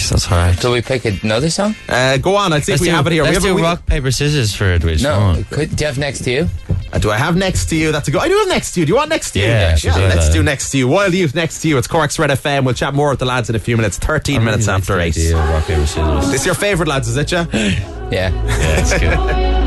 [0.09, 0.57] Jeez, that's hard.
[0.59, 1.75] do we pick another song?
[1.87, 2.51] Uh, go on.
[2.53, 3.23] I'll see if Let's we do, have it here.
[3.23, 5.43] We Let's have do we- rock, paper, scissors for it, Which No, one?
[5.45, 6.49] could, do you have next to you?
[6.91, 7.91] Uh, do I have next to you?
[7.91, 8.19] That's a go.
[8.19, 8.85] I do have next to you.
[8.85, 9.45] Do you want next to you?
[9.45, 10.33] Yeah, should do let's that.
[10.33, 10.87] do next to you.
[10.87, 11.77] Wild Youth next to you.
[11.77, 12.65] It's Cork's Red FM.
[12.65, 13.97] We'll chat more with the lads in a few minutes.
[13.99, 15.13] 13 minutes after like 8.
[15.15, 16.31] the idea of rock, paper, scissors.
[16.31, 17.45] This your favourite, lads, is it, yeah?
[18.09, 18.31] Yeah.
[18.31, 19.55] Yeah, it's good.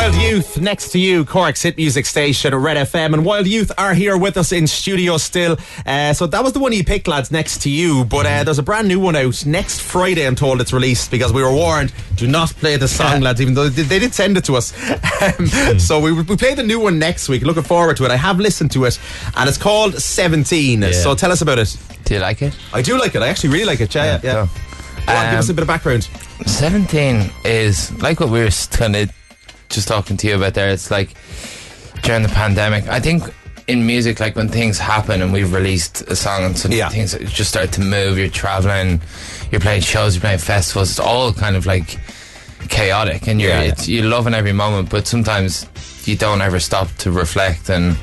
[0.00, 3.12] Wild Youth next to you, Cork's hit music station, Red FM.
[3.12, 5.58] And Wild Youth are here with us in studio still.
[5.84, 8.06] Uh, so that was the one you picked, lads, next to you.
[8.06, 11.34] But uh, there's a brand new one out next Friday, I'm told it's released because
[11.34, 14.44] we were warned do not play the song, lads, even though they, did send it
[14.44, 14.72] to us.
[15.20, 17.42] Um, so we, we play the new one next week.
[17.42, 18.10] Looking forward to it.
[18.10, 18.98] I have listened to it
[19.36, 20.94] and it's called 17.
[20.94, 21.76] So tell us about it.
[22.06, 22.56] Do you like it?
[22.72, 23.20] I do like it.
[23.20, 23.94] I actually really like it.
[23.94, 24.46] Yeah, yeah.
[25.06, 25.14] yeah.
[25.14, 26.04] On, give us a Um, bit of background.
[26.46, 29.10] 17 is like what we were kind of
[29.70, 30.68] just talking to you about there.
[30.70, 31.14] It's like
[32.02, 32.88] during the pandemic.
[32.88, 33.22] I think
[33.66, 37.50] in music, like when things happen and we've released a song and some things just
[37.50, 39.00] start to move, you're traveling,
[39.50, 41.98] you're playing shows, you're playing festivals, it's all kind of like
[42.68, 43.68] chaotic and you're, Yeah, yeah.
[43.68, 45.66] It's, you're loving every moment, but sometimes
[46.04, 47.96] you don't ever stop to reflect and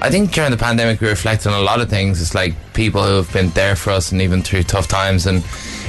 [0.00, 2.22] I think during the pandemic we reflect on a lot of things.
[2.22, 5.44] It's like people who have been there for us and even through tough times and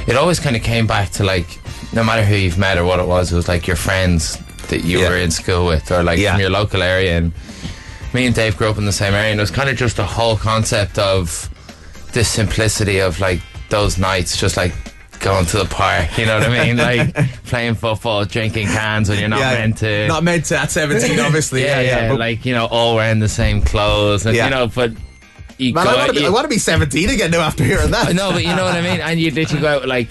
[0.08, 1.46] it always kind of came back to like
[1.94, 4.36] no matter who you've met or what it was, it was like your friends
[4.68, 5.08] that you Yeah.
[5.10, 6.32] were in school with, or like Yeah.
[6.32, 7.16] from your local area.
[7.18, 7.32] And
[8.12, 9.96] me and Dave grew up in the same area, and it was kind of just
[9.96, 11.48] the whole concept of
[12.12, 14.72] the simplicity of like those nights, just like
[15.20, 16.16] going to the park.
[16.18, 16.76] You know what I mean?
[16.76, 20.08] Like playing football, drinking cans when you're not Yeah, meant to.
[20.08, 21.62] Not meant to at 17, obviously.
[21.64, 24.44] yeah, yeah, yeah, but- like you know, all wearing the same clothes, and Yeah.
[24.46, 24.92] you know, but.
[25.58, 27.40] You Man, go I want, to be, you- I want to be 17 again now
[27.42, 28.14] after hearing that.
[28.14, 28.98] no, but you know what I mean.
[29.02, 30.08] And you literally go out like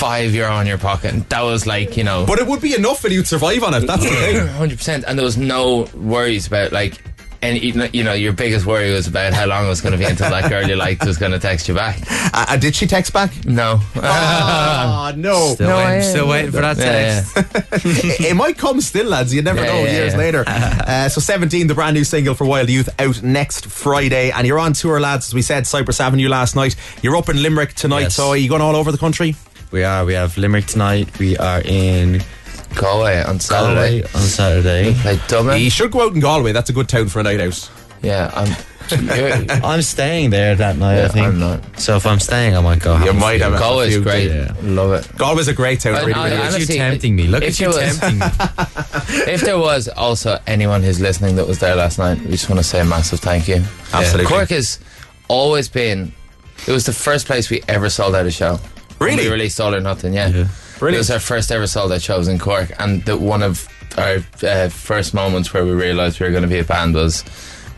[0.00, 2.24] five euro in your pocket, and that was like you know.
[2.26, 3.86] But it would be enough and you'd survive on it.
[3.86, 4.46] That's the thing.
[4.62, 6.94] Hundred percent, and there was no worries about like.
[7.42, 7.56] And
[7.94, 10.28] you know, your biggest worry was about how long it was going to be until
[10.28, 11.98] that girl you liked was going to text you back.
[12.34, 13.32] Uh, uh, did she text back?
[13.46, 13.80] No.
[13.96, 15.54] Oh, no.
[15.54, 17.86] Still, No, waiting, still waiting for that Yeah, text.
[17.86, 19.32] it, it might come still, lads.
[19.32, 19.78] You never Yeah, know.
[19.84, 20.18] yeah, years yeah.
[20.18, 20.44] later.
[20.46, 24.58] Uh, so 17, the brand new single for Wild Youth, out next Friday, and you're
[24.58, 25.28] on tour, lads.
[25.28, 26.76] As we said, Cypress Avenue last night.
[27.02, 28.00] You're up in Limerick tonight.
[28.00, 28.16] Yes.
[28.16, 29.34] So are you going all over the country?
[29.70, 30.04] We are.
[30.04, 31.16] We have Limerick tonight.
[31.18, 32.22] We are in
[32.74, 34.00] Galway on Saturday.
[34.00, 34.94] Galway on Saturday.
[34.94, 35.60] Play Dublin.
[35.62, 36.52] You should go out in Galway.
[36.52, 37.70] That's a good town for a night out.
[38.02, 38.48] Yeah, I'm.
[39.04, 40.96] you're- I'm staying there that night.
[40.96, 41.26] Yeah, I think.
[41.28, 41.78] I'm not.
[41.78, 42.94] So if I'm staying, I might go.
[42.94, 43.50] You have a might few.
[43.50, 44.30] have a- few, great.
[44.30, 44.54] yeah.
[44.62, 45.16] Love it.
[45.16, 45.94] Galway's a great town.
[45.94, 47.26] I- really, I- really Look at you Honestly, tempting me.
[47.28, 48.26] Look if at you there was- tempting me.
[49.32, 52.58] If there was also anyone who's listening that was there last night, we just want
[52.58, 53.62] to say a massive thank you.
[53.92, 54.26] Absolutely.
[54.26, 54.78] Cork has
[55.28, 56.12] always been.
[56.66, 58.58] It was the first place we ever sold out a show.
[59.00, 59.24] Really?
[59.24, 60.14] We released All or Nothing.
[60.14, 60.28] Yeah.
[60.28, 60.48] Yeah.
[60.78, 60.96] Brilliant.
[60.96, 64.18] It was our first ever sold out shows in Cork, and the, one of our
[64.42, 67.24] uh, first moments where we realised we were going to be a band was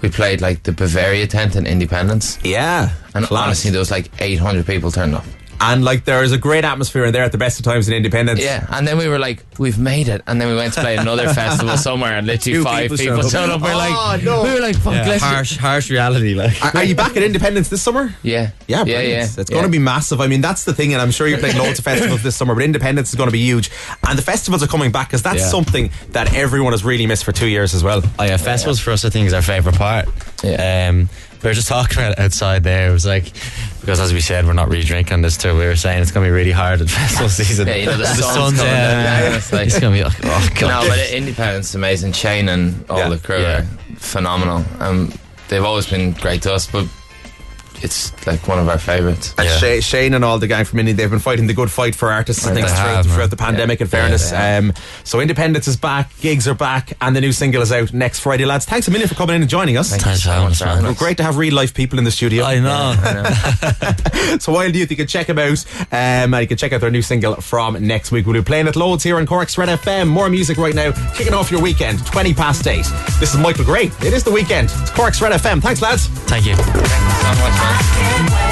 [0.02, 2.90] we played like the Bavaria tent in Indiependence, Yeah.
[3.14, 3.44] and class.
[3.46, 5.24] honestly, there was like 800 people turned up.
[5.62, 7.94] And like there is a great atmosphere in there at the best of times in
[7.94, 8.40] Indiependence.
[8.42, 10.96] Yeah, and then we were like, we've made it, and then we went to play
[10.96, 13.30] another festival somewhere, and literally Two five people people, showed up.
[13.30, 13.60] showed up.
[13.62, 14.42] We're Oh, like, no.
[14.42, 16.34] we were like, fuck, Yeah, harsh, harsh reality.
[16.34, 16.62] Like.
[16.64, 18.14] Are, are you back at Indiependence this summer?
[18.22, 19.08] yeah, Yeah, yeah, brilliant.
[19.08, 19.22] yeah.
[19.24, 19.54] It's yeah.
[19.54, 20.20] going to be massive.
[20.20, 22.54] I mean, that's the thing, and I'm sure you're playing loads of festivals this summer,
[22.54, 23.70] but Indiependence is going to be huge.
[24.08, 25.48] And the festivals are coming back because that's Yeah.
[25.48, 28.02] something that everyone has really missed for two years as well.
[28.18, 30.08] Oh yeah, festivals for us I think is our favourite part.
[30.42, 30.88] Yeah.
[30.90, 31.08] Um,
[31.42, 32.88] we were just talking about it outside there.
[32.88, 33.32] It was like
[33.82, 35.52] because as we said, we're not really drinking this tour.
[35.54, 37.68] We were saying it's gonna be really hard at festival season.
[37.68, 39.04] Yeah, you know, the sun's coming yeah, down.
[39.04, 40.84] yeah, Yeah, it's like- it's gonna be like oh god.
[40.84, 42.12] No, but Indiependence amazing.
[42.12, 43.08] Shane and all Yeah.
[43.10, 43.58] the crew Yeah.
[43.60, 43.66] are
[43.96, 44.64] phenomenal.
[44.80, 45.12] Um,
[45.48, 46.86] they've always been great to us, but
[47.82, 49.34] it's like one of our favourites.
[49.38, 49.56] And Yeah.
[49.58, 52.10] Shay, Shane and all the gang from Indy, they've been fighting the good fight for
[52.12, 54.30] artists, I Right, think, throughout, throughout the pandemic, in fairness.
[54.30, 54.64] they have.
[54.64, 54.72] um,
[55.04, 58.44] so Indiependence is back, gigs are back, and the new single is out next Friday,
[58.44, 58.64] lads.
[58.64, 59.90] Thanks a million for coming in and joining us.
[59.96, 60.82] Thanks for having us, man.
[60.82, 62.44] Well, great to have real life people in the studio.
[62.44, 64.36] I know.
[64.38, 65.64] so Wild Youth, you can check them out.
[65.92, 68.26] Um, you can check out their new single from next week.
[68.26, 70.08] We'll be playing it loads here on Cork's Red FM.
[70.08, 70.92] More music right now.
[71.14, 72.84] Kicking off your weekend, 20 past 8.
[73.20, 73.86] This is Michael Gray.
[74.00, 74.70] It is the weekend.
[74.80, 75.60] It's Cork's Red FM.
[75.62, 76.06] Thanks, lads.
[76.06, 77.11] Thank you.
[77.22, 78.51] Much, man.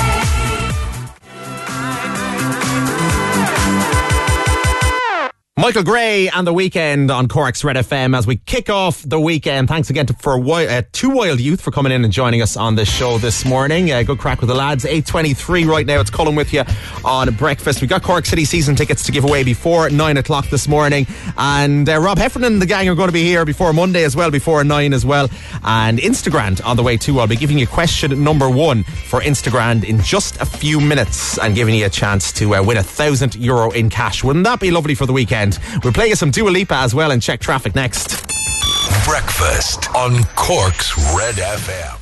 [5.57, 9.69] Michael Gray and the weekend on Cork's Red FM as we kick off the weekend.
[9.69, 12.77] Thanks again to, for uh, two Wild Youth for coming in and joining us on
[12.77, 13.91] this show this morning.
[13.91, 14.85] Uh, good crack with the lads.
[14.85, 16.01] 8.23 right now.
[16.01, 16.63] It's Colm with you
[17.05, 17.83] on breakfast.
[17.83, 21.07] We got Cork City season tickets to give away before 9 o'clock this morning.
[21.37, 24.17] And uh, Rob Heffernan and the gang are going to be here before Monday as
[24.17, 25.29] well, before 9 as well.
[25.65, 27.19] And Instagram on the way too.
[27.19, 31.55] I'll be giving you question number one for Instagram in just a few minutes and
[31.57, 34.25] giving you a chance to uh, win a thousand euro in cash.
[34.25, 35.40] Wouldn't that be lovely for the weekend?
[35.83, 38.27] We're playing some Dua Lipa as well and check traffic next.
[39.07, 41.97] Breakfast on Cork's Red FM.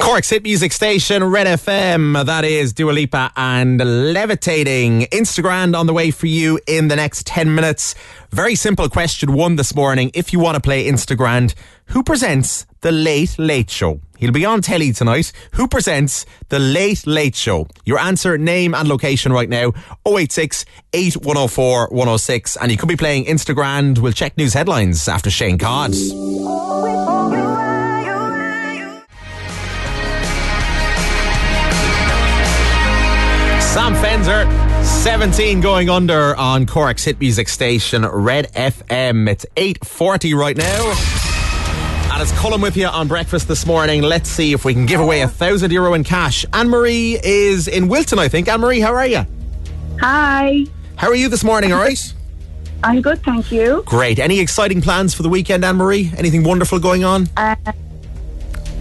[0.00, 2.26] Cork's hit music station, Red FM.
[2.26, 3.78] That is Dua Lipa and
[4.12, 5.02] Levitating.
[5.06, 7.94] Instagram on the way for you in the next 10 minutes.
[8.30, 10.10] Very simple question one this morning.
[10.14, 11.54] If you want to play Instagram,
[11.86, 14.00] who presents The Late Late Show?
[14.18, 15.32] He'll be on telly tonight.
[15.52, 17.68] Who presents The Late Late Show?
[17.84, 19.72] Your answer, name and location right now
[20.06, 22.56] 086 8104 106.
[22.56, 23.98] And you could be playing Instagram.
[23.98, 25.94] We'll check news headlines after Shane Codd.
[33.76, 39.28] Sam Fender, 17 going under on Cork's hit music station, Red FM.
[39.28, 41.35] It's 8.40 right now.
[42.16, 44.00] And it's Colm with you on breakfast this morning.
[44.00, 46.46] Let's see if we can give away a thousand euro in cash.
[46.54, 48.48] Anne Marie is in Wilton, I think.
[48.48, 49.26] Anne Marie, how are you?
[50.00, 50.64] Hi.
[50.96, 52.14] How are you this morning, all right?
[52.82, 53.82] I'm good, thank you.
[53.84, 54.18] Great.
[54.18, 56.10] Any exciting plans for the weekend, Anne Marie?
[56.16, 57.28] Anything wonderful going on?
[57.36, 57.54] Uh,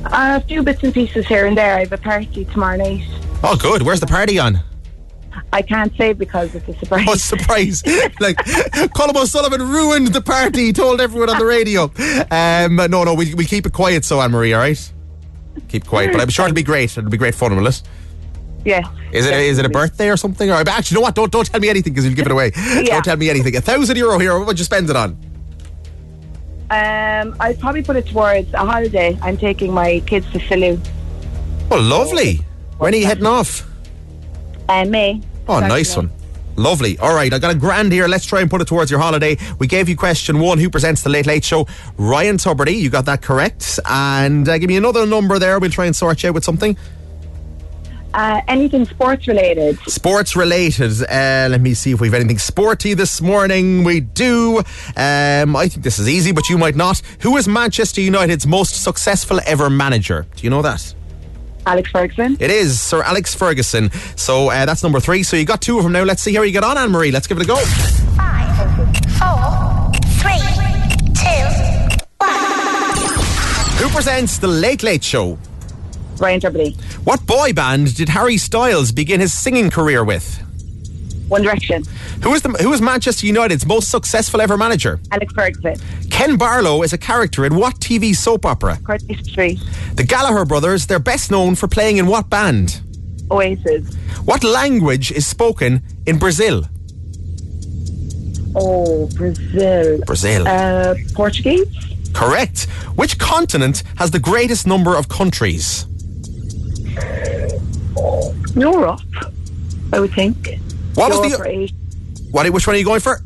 [0.05, 1.75] a few bits and pieces here and there.
[1.75, 3.03] I have a party tomorrow night.
[3.43, 3.81] Oh, good.
[3.81, 4.61] Where's the party on?
[5.53, 7.07] I can't say because it's a surprise.
[7.07, 7.85] What a surprise.
[8.19, 8.37] like,
[8.93, 11.83] Colm O'Sullivan ruined the party, he told everyone on the radio.
[12.29, 14.91] Um, no, no, we, we keep it quiet, so Anne Marie, all right?
[15.69, 16.97] Keep quiet, but I'm sure it'll be great.
[16.97, 17.81] It'll be great fun, will it?
[18.65, 18.85] Yes.
[19.11, 20.49] Is it a, is it a birthday or something?
[20.49, 21.15] Or actually, you know what?
[21.15, 22.49] Don't don't tell me anything because you'll give it away.
[22.85, 23.55] Don't tell me anything.
[23.55, 24.37] A thousand euro here.
[24.37, 25.11] What would you spend it on?
[26.71, 29.17] Um, I'd probably put it towards a holiday.
[29.21, 30.79] I'm taking my kids to Salou.
[31.69, 32.41] Well, lovely.
[32.79, 33.69] When are you heading off?
[34.67, 35.21] Uh, May.
[35.47, 36.11] Oh, Start nice one.
[36.57, 36.97] Lovely.
[36.99, 38.07] All right, I got a grand here.
[38.07, 39.37] Let's try and put it towards your holiday.
[39.59, 40.57] We gave you question one.
[40.57, 41.67] Who presents the Late Late Show?
[41.97, 42.75] Ryan Tubridy.
[42.79, 43.79] You got that correct.
[43.85, 45.59] And uh, give me another number there.
[45.59, 46.77] We'll try and sort you out with something.
[48.13, 49.77] Uh, anything sports related?
[49.89, 51.03] Sports related.
[51.03, 53.83] Uh, let me see if we've anything sporty this morning.
[53.83, 54.59] We do.
[54.95, 57.01] Um, I think this is easy, but you might not.
[57.19, 60.25] Who is Manchester United's most successful ever manager?
[60.37, 60.95] Do you know that?
[61.65, 62.37] Alex Ferguson.
[62.39, 63.91] It is Sir Alex Ferguson.
[64.15, 65.23] So uh, that's number three.
[65.23, 66.03] So you got two of them now.
[66.03, 67.11] Let's see how you get on, Anne Marie.
[67.11, 67.55] Let's give it a go.
[67.55, 67.65] Four,
[70.21, 70.39] three,
[71.13, 71.45] two,
[73.83, 75.37] Who presents the Late Late Show?
[76.17, 76.79] Ryan Tubridy.
[77.05, 80.41] What boy band did Harry Styles begin his singing career with?
[81.27, 81.83] One Direction.
[82.23, 84.99] Who is the who is Manchester United's most successful ever manager?
[85.11, 85.75] Alex Ferguson.
[86.11, 88.77] Ken Barlow is a character in what TV soap opera?
[88.83, 89.59] Courtney Street.
[89.95, 92.81] The Gallagher brothers, they're best known for playing in what band?
[93.31, 93.93] Oasis.
[94.23, 96.65] What language is spoken in Brazil?
[98.55, 99.99] Oh, Brazil.
[100.05, 100.47] Brazil.
[100.47, 101.67] Uh, Portuguese.
[102.13, 102.63] Correct.
[102.95, 105.85] Which continent has the greatest number of countries?
[108.55, 109.01] Europe.
[109.91, 110.59] I would think.
[110.95, 111.73] What was the- or Asia.
[112.31, 112.49] What?
[112.51, 113.21] Which one are you going for?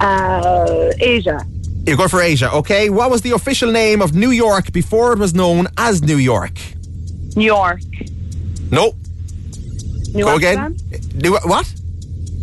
[0.00, 1.44] Uh, Asia.
[1.86, 2.90] You're going for Asia, okay?
[2.90, 6.52] What was the official name of New York before it was known as New York?
[7.34, 7.80] New York.
[8.70, 8.94] No.
[10.14, 10.76] New Go Amsterdam.
[10.92, 11.00] again.
[11.14, 11.72] New what?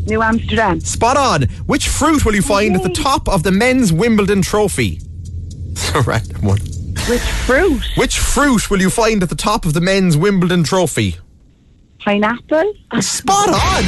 [0.08, 0.80] New Amsterdam.
[0.82, 1.44] Spot on.
[1.68, 5.00] Which fruit will you find at the top of the men's Wimbledon trophy?
[5.72, 6.60] It's a random one.
[7.08, 7.82] Which fruit?
[7.98, 11.18] Which fruit will you find at the top of the men's Wimbledon trophy?
[12.06, 12.72] Pineapple.
[13.00, 13.84] Spot on.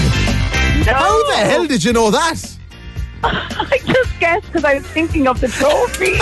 [0.86, 2.58] How the hell did you know that?
[3.24, 6.14] I just guessed because I was thinking of the trophy.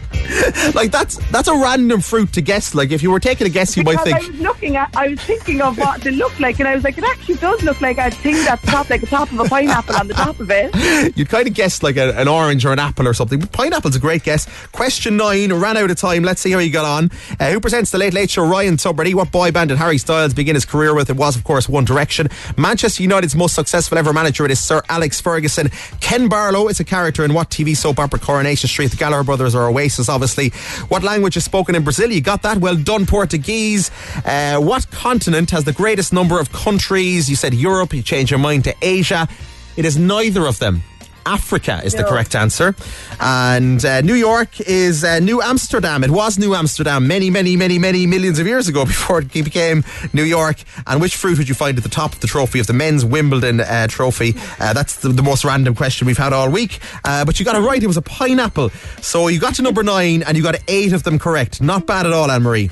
[0.74, 2.74] like that's that's a random fruit to guess.
[2.74, 4.16] Like if you were taking a guess, you might think.
[4.16, 6.84] I was looking at, I was thinking of what they look like, and I was
[6.84, 9.44] like, it actually does look like a thing that's top, like the top of a
[9.44, 11.16] pineapple on the top of it.
[11.16, 13.40] You'd kind of guess like a, an orange or an apple or something.
[13.40, 14.46] But pineapple's a great guess.
[14.72, 16.22] Question nine ran out of time.
[16.22, 17.10] Let's see how you got on.
[17.38, 18.46] Uh, who presents the Late Late Show?
[18.46, 19.14] Ryan Tubridy.
[19.14, 21.10] What boy band did Harry Styles begin his career with?
[21.10, 22.28] It was, of course, One Direction.
[22.56, 24.44] Manchester United's most successful ever manager.
[24.44, 25.70] It is Sir Alex Ferguson.
[26.00, 28.18] Ken Barlow is a character in what TV soap opera?
[28.18, 28.90] Coronation Street.
[28.90, 30.48] The Gallagher brothers are Oasis, obviously.
[30.88, 32.10] What language is spoken in Brazil?
[32.10, 32.56] You got that?
[32.58, 33.90] Well done, Portuguese.
[34.24, 37.28] Uh, what continent has the greatest number of countries?
[37.30, 37.92] You said Europe.
[37.92, 39.28] You changed your mind to Asia.
[39.76, 40.82] It is neither of them.
[41.26, 42.74] Africa is the correct answer.
[43.20, 46.04] And uh, New York is uh, New Amsterdam.
[46.04, 49.84] It was New Amsterdam many, many, many, many millions of years ago before it became
[50.12, 50.62] New York.
[50.86, 53.04] And which fruit would you find at the top of the trophy of the men's
[53.04, 54.34] Wimbledon uh, trophy?
[54.60, 56.78] Uh, that's the, the most random question we've had all week.
[57.04, 57.82] Uh, but you got it right.
[57.82, 58.70] It was a pineapple.
[59.00, 61.60] So you got to number nine and you got eight of them correct.
[61.60, 62.70] Not bad at all, Anne Marie.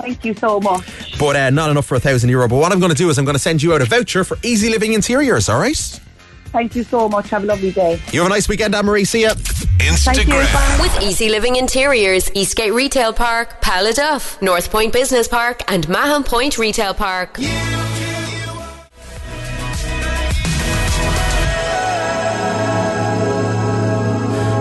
[0.00, 1.18] Thank you so much.
[1.18, 2.48] But uh, not enough for a thousand euro.
[2.48, 4.24] But what I'm going to do is I'm going to send you out a voucher
[4.24, 6.00] for Easy Living Interiors, all right?
[6.52, 7.30] Thank you so much.
[7.30, 8.00] Have a lovely day.
[8.12, 9.04] You have a nice weekend, Anne Marie.
[9.04, 9.34] See ya.
[9.34, 10.34] Thank you.
[10.34, 10.78] Bye.
[10.80, 16.58] With Easy Living Interiors, Eastgate Retail Park, Paladuff, North Point Business Park, and Mahon Point
[16.58, 17.38] Retail Park.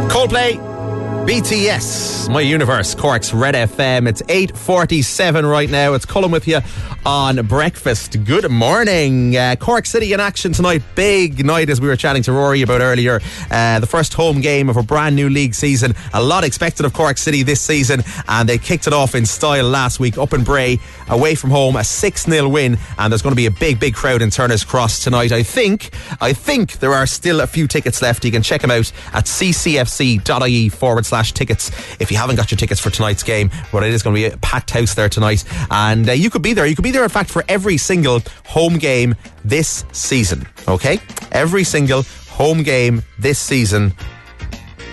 [0.10, 0.58] Coldplay,
[1.28, 4.08] BTS, My Universe, Cork's Red FM.
[4.08, 5.94] It's 8.47 right now.
[5.94, 6.60] It's Colm with you
[7.06, 8.24] on breakfast.
[8.26, 9.36] Good morning.
[9.36, 10.82] Uh, Cork City in action tonight.
[10.96, 13.20] Big night as we were chatting to Rory about earlier.
[13.50, 15.94] Uh, the first home game of a brand new league season.
[16.14, 19.68] A lot expected of Cork City this season and they kicked it off in style
[19.68, 20.80] last week up in Bray.
[21.10, 24.22] Away from home, a 6-0 win and there's going to be a big, big crowd
[24.22, 25.32] in Turner's Cross tonight.
[25.32, 28.26] I think, I think there are still a few tickets left.
[28.26, 32.58] You can check them out at ccfc.ie forward slash tickets if you haven't got your
[32.58, 33.50] tickets for tonight's game.
[33.72, 35.44] But it is going to be a packed house there tonight.
[35.72, 36.66] And uh, you could be there.
[36.66, 40.48] You could be there, in fact, for every single home game this season.
[40.68, 41.00] Okay?
[41.32, 43.94] Every single home game this season.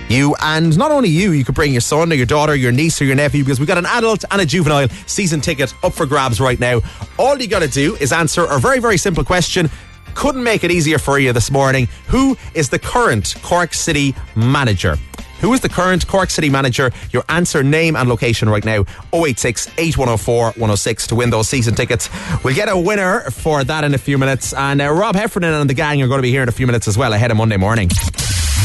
[0.09, 3.01] You and not only you, you could bring your son or your daughter, your niece
[3.03, 6.07] or your nephew because we've got an adult and a juvenile season ticket up for
[6.07, 6.81] grabs right now.
[7.19, 9.69] All you got to do is answer a very, very simple question.
[10.15, 11.89] Couldn't make it easier for you this morning.
[12.07, 14.97] Who is the current Cork City manager?
[15.41, 16.91] Who is the current Cork City manager?
[17.11, 22.09] Your answer, name, and location right now 086 8104 106 to win those season tickets.
[22.43, 24.53] We'll get a winner for that in a few minutes.
[24.55, 26.67] And uh, Rob Heffernan and the gang are going to be here in a few
[26.67, 27.89] minutes as well ahead of Monday morning.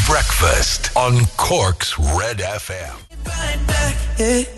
[0.08, 2.98] Breakfast on Cork's Red FM.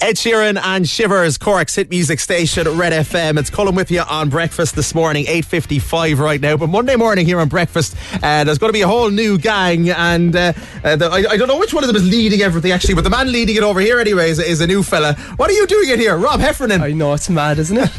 [0.04, 3.40] Ed Sheeran and Shivers, Cork's hit music station, Red FM.
[3.40, 6.58] It's Colm with you on breakfast this morning, 8.55 right now.
[6.58, 9.90] But Monday morning here on breakfast, uh, there's going to be a whole new gang.
[9.90, 10.52] And uh,
[10.84, 13.06] uh, the, I, I, don't know which one of them is leading everything, actually, but
[13.06, 15.14] the man leading it over here anyway is, is a new fella.
[15.38, 16.18] What are you doing in here?
[16.18, 16.82] Rob Heffernan.
[16.82, 17.90] I know, it's mad, isn't it?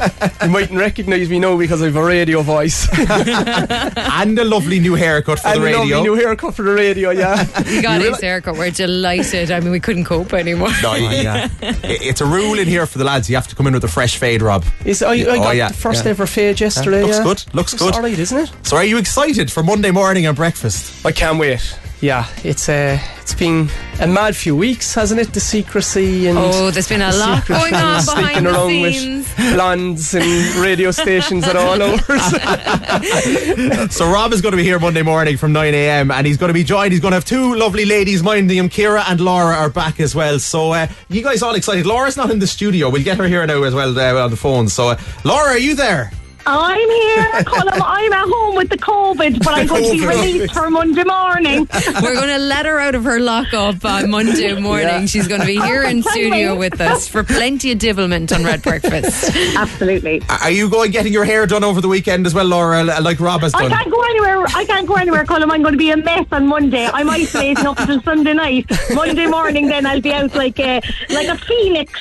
[0.42, 2.87] you mightn't recognise me now because I have a radio voice.
[2.99, 5.79] and a lovely new haircut for and the radio.
[5.79, 7.47] a lovely new haircut for the radio, yeah.
[7.70, 8.59] You got his haircut.
[8.59, 9.51] We're delighted.
[9.51, 10.68] I mean, we couldn't cope anymore.
[10.83, 11.49] No, yeah.
[11.63, 13.29] Oh it's a rule in here for the lads.
[13.29, 14.65] You have to come in with a fresh fade, Rob.
[14.85, 15.69] Is, oh, I, I oh, got yeah.
[15.69, 16.11] the first yeah.
[16.11, 17.03] ever fade yesterday.
[17.03, 17.23] Looks yeah.
[17.23, 17.29] good.
[17.29, 17.95] Looks, Looks good.
[17.95, 18.53] all right, isn't it?
[18.63, 21.05] So, are you excited for Monday morning and breakfast?
[21.07, 21.79] I can't wait.
[22.00, 25.33] Yeah, it's uh, it's been a mad few weeks, hasn't it?
[25.33, 28.68] The secrecy and oh, there's been a the lot going on sneaking behind the around
[28.68, 29.28] scenes.
[29.38, 32.18] with blondes and radio stations at all over.
[33.90, 36.11] so Rob is going to be here Monday morning from 9 a.m.
[36.11, 36.92] and he's going to be joined.
[36.92, 38.68] He's going to have two lovely ladies minding him.
[38.68, 40.38] Kira and Laura are back as well.
[40.38, 41.87] So uh, you guys all excited?
[41.87, 42.90] Laura's not in the studio.
[42.90, 44.68] We'll get her here now as well uh, on the phone.
[44.68, 46.11] So uh, Laura, are you there?
[46.46, 47.80] I'm here, Colm.
[47.85, 51.66] I'm at home with the COVID, but I'm going to be released for Monday morning.
[52.02, 54.87] We're going to let her out of her lockup on Monday morning.
[54.87, 55.07] Yeah.
[55.07, 58.62] She's going to be here in studio with us for plenty of divilment on Red
[58.62, 59.35] Breakfast.
[59.57, 60.22] Absolutely.
[60.28, 63.40] Are you going getting your hair done over the weekend as well, Laura, like Rob
[63.40, 63.72] has done?
[63.72, 64.44] I can't go anywhere.
[64.54, 65.50] I can't go anywhere, Colm.
[65.50, 66.87] I'm going to be a mess on Monday.
[66.92, 68.66] I'm isolating up until Sunday night.
[68.94, 70.80] Monday morning, then I'll be out like a
[71.11, 72.00] like a phoenix.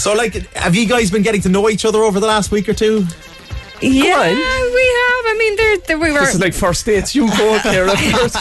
[0.00, 2.68] so, like, have you guys been getting to know each other over the last week
[2.68, 3.06] or two?
[3.82, 5.24] Yeah, we have.
[5.28, 6.20] I mean, there, there we were.
[6.20, 7.14] This is like first dates.
[7.14, 8.36] You go there first.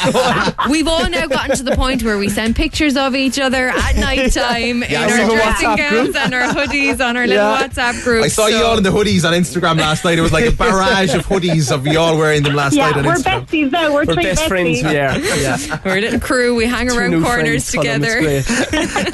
[0.70, 3.96] We've all now gotten to the point where we send pictures of each other at
[3.98, 7.68] night time yeah, in our dressing gowns and our hoodies on our little yeah.
[7.68, 8.24] WhatsApp group.
[8.24, 8.58] I saw so.
[8.58, 10.18] you all in the hoodies on Instagram last night.
[10.18, 12.98] It was like a barrage of hoodies of you all wearing them last yeah, night
[12.98, 13.46] on we're Instagram.
[13.46, 13.94] besties though.
[13.94, 14.48] We're, we're best besties.
[14.48, 14.84] friends.
[14.84, 15.38] We are.
[15.38, 15.80] Yeah.
[15.86, 16.56] we're a little crew.
[16.56, 18.22] We hang Two around corners together.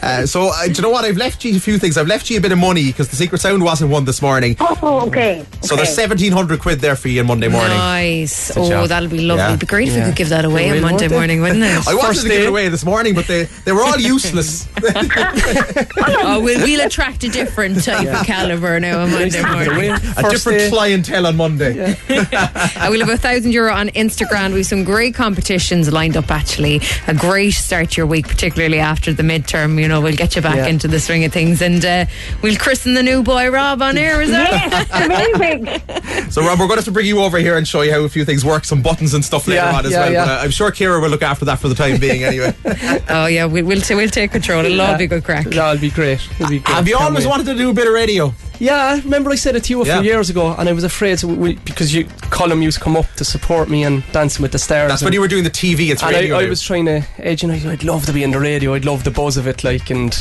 [0.01, 1.05] uh, so, uh, do you know what?
[1.05, 1.97] I've left you a few things.
[1.97, 4.55] I've left you a bit of money because the Secret Sound wasn't won this morning.
[4.59, 5.45] Oh, okay.
[5.61, 5.83] So okay.
[5.83, 7.75] there's 1700 quid there for you on Monday morning.
[7.75, 8.55] Nice.
[8.55, 9.41] Oh, that'll be lovely.
[9.41, 9.47] Yeah.
[9.49, 9.99] It'd be great if Yeah.
[10.01, 11.87] we could give that away on Monday morning, wouldn't it?
[11.87, 14.67] I wanted First to give it away this morning, but they, they were all useless.
[14.95, 19.91] oh, we'll, we'll attract a different type of caliber now on Monday morning.
[19.91, 20.69] a different day.
[20.69, 21.95] clientele on Monday.
[22.09, 24.51] Uh, we'll have a thousand euro on Instagram.
[24.51, 26.29] We have some great competitions lined up.
[26.29, 29.81] Actually, a great start to your week, particularly after the midterm.
[29.81, 30.67] You know, we'll get you back Yeah.
[30.67, 32.05] into the swing of things, and uh,
[32.43, 34.21] we'll christen the new boy Rob on air.
[34.21, 34.51] Is that?
[34.51, 36.02] Yes, amazing.
[36.29, 38.01] So, Rob, we're going to have to bring you over here and show you how
[38.01, 40.11] a few things work, some buttons and stuff later Yeah, on as yeah, well.
[40.11, 40.25] yeah.
[40.25, 42.55] But uh, I'm sure Kira will look after that for the time being anyway.
[43.09, 44.65] oh yeah, we, we'll t- we'll take control.
[44.65, 45.45] It'll all be good crack.
[45.45, 46.19] That'll be great.
[46.39, 46.67] It'll be great.
[46.75, 47.29] Have you Can't always wait.
[47.31, 48.33] wanted to do a bit of radio?
[48.59, 50.01] Yeah, I remember I said it to you a Yeah.
[50.01, 52.95] few years ago, and I was afraid so we, because you Colm used to come
[52.95, 54.89] up to support me and Dancing with the Stars.
[54.89, 55.89] That's and, when you were doing the TV.
[55.91, 56.37] It's and radio.
[56.37, 58.73] I, I was trying to edge, and I, I'd love to be in the radio.
[58.73, 60.13] I'd love the buzz of it, like, and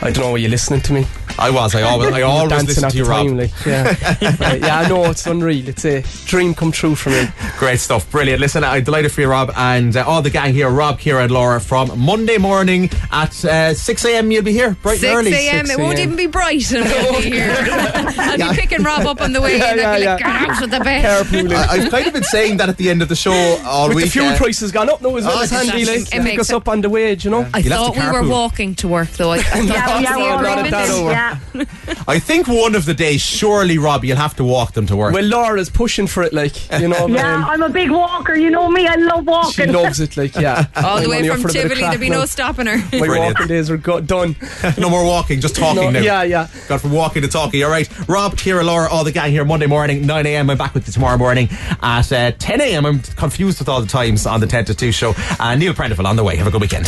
[0.00, 0.32] I don't know.
[0.32, 1.06] Were you're listening to me?
[1.40, 1.74] I was.
[1.74, 3.26] I always, I always dancing listened to you, Rob.
[3.26, 3.84] time, like, yeah,
[4.40, 4.80] Right, yeah.
[4.80, 5.68] I know it's unreal.
[5.68, 7.24] It's a dream come true for me.
[7.58, 8.08] Great stuff.
[8.10, 8.40] Brilliant.
[8.40, 11.30] Listen, I'm delighted for you, Rob, and uh, all the gang here, Rob, Kira, and
[11.32, 14.30] Laura, from Monday morning at uh, 6 a.m.
[14.32, 15.32] You'll be here bright and 6 early.
[15.48, 15.64] a.m.
[15.66, 17.56] It 6 won't even be bright and we'll be here.
[17.58, 18.50] I'll Yeah.
[18.52, 19.80] be picking Rob up on the way Yeah, in.
[19.80, 20.40] I'll be yeah, like, yeah.
[20.40, 21.04] get out of the bed.
[21.26, 21.54] Carpooling.
[21.54, 23.32] I, I've kind of been saying that at the end of the show
[23.64, 24.04] all With week.
[24.06, 26.04] the fuel uh, prices gone up now as well Oh, as handy, it's- like, it
[26.06, 27.48] to pick makes us up on the wage, you know.
[27.54, 29.30] I You'll thought we were walking to work though.
[29.32, 31.10] I, I thought Yeah, yeah, was we're not at that over.
[31.10, 32.04] Yeah.
[32.06, 35.12] I think one of the days, surely, Rob, you'll have to walk them to work.
[35.14, 37.06] Well, Laura's pushing for it, like you know.
[37.08, 38.34] Yeah, um, I'm a big walker.
[38.34, 38.86] You know me.
[38.86, 39.52] I love walking.
[39.52, 39.74] she walking.
[39.74, 40.66] loves it, like yeah.
[40.76, 42.76] All the way from for a bit of Tivoli, there'd be no stopping her.
[42.76, 43.34] My Brilliant.
[43.34, 44.36] walking days are go- done.
[44.78, 46.00] no more walking, just talking No, now.
[46.00, 46.48] yeah, yeah.
[46.68, 47.62] Got from walking to talking.
[47.64, 47.88] All right.
[48.08, 50.50] Rob, Kira, Laura, all the gang here Monday morning, 9 a.m.
[50.50, 51.48] I'm back with you tomorrow morning
[51.82, 52.86] at uh, 10 a.m.
[52.86, 55.14] I'm confused with all the times on the 10 to 2 show.
[55.38, 56.36] Uh, Neil Prendeville on the way.
[56.36, 56.86] Have a good weekend.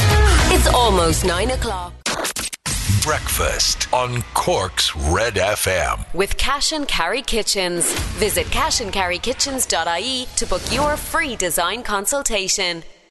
[0.52, 1.92] It's almost nine o'clock.
[3.02, 6.12] Breakfast on Cork's Red FM.
[6.12, 7.90] With Cash and Carry Kitchens.
[8.18, 12.82] Visit cashandcarrykitchens.ie to book your free design consultation.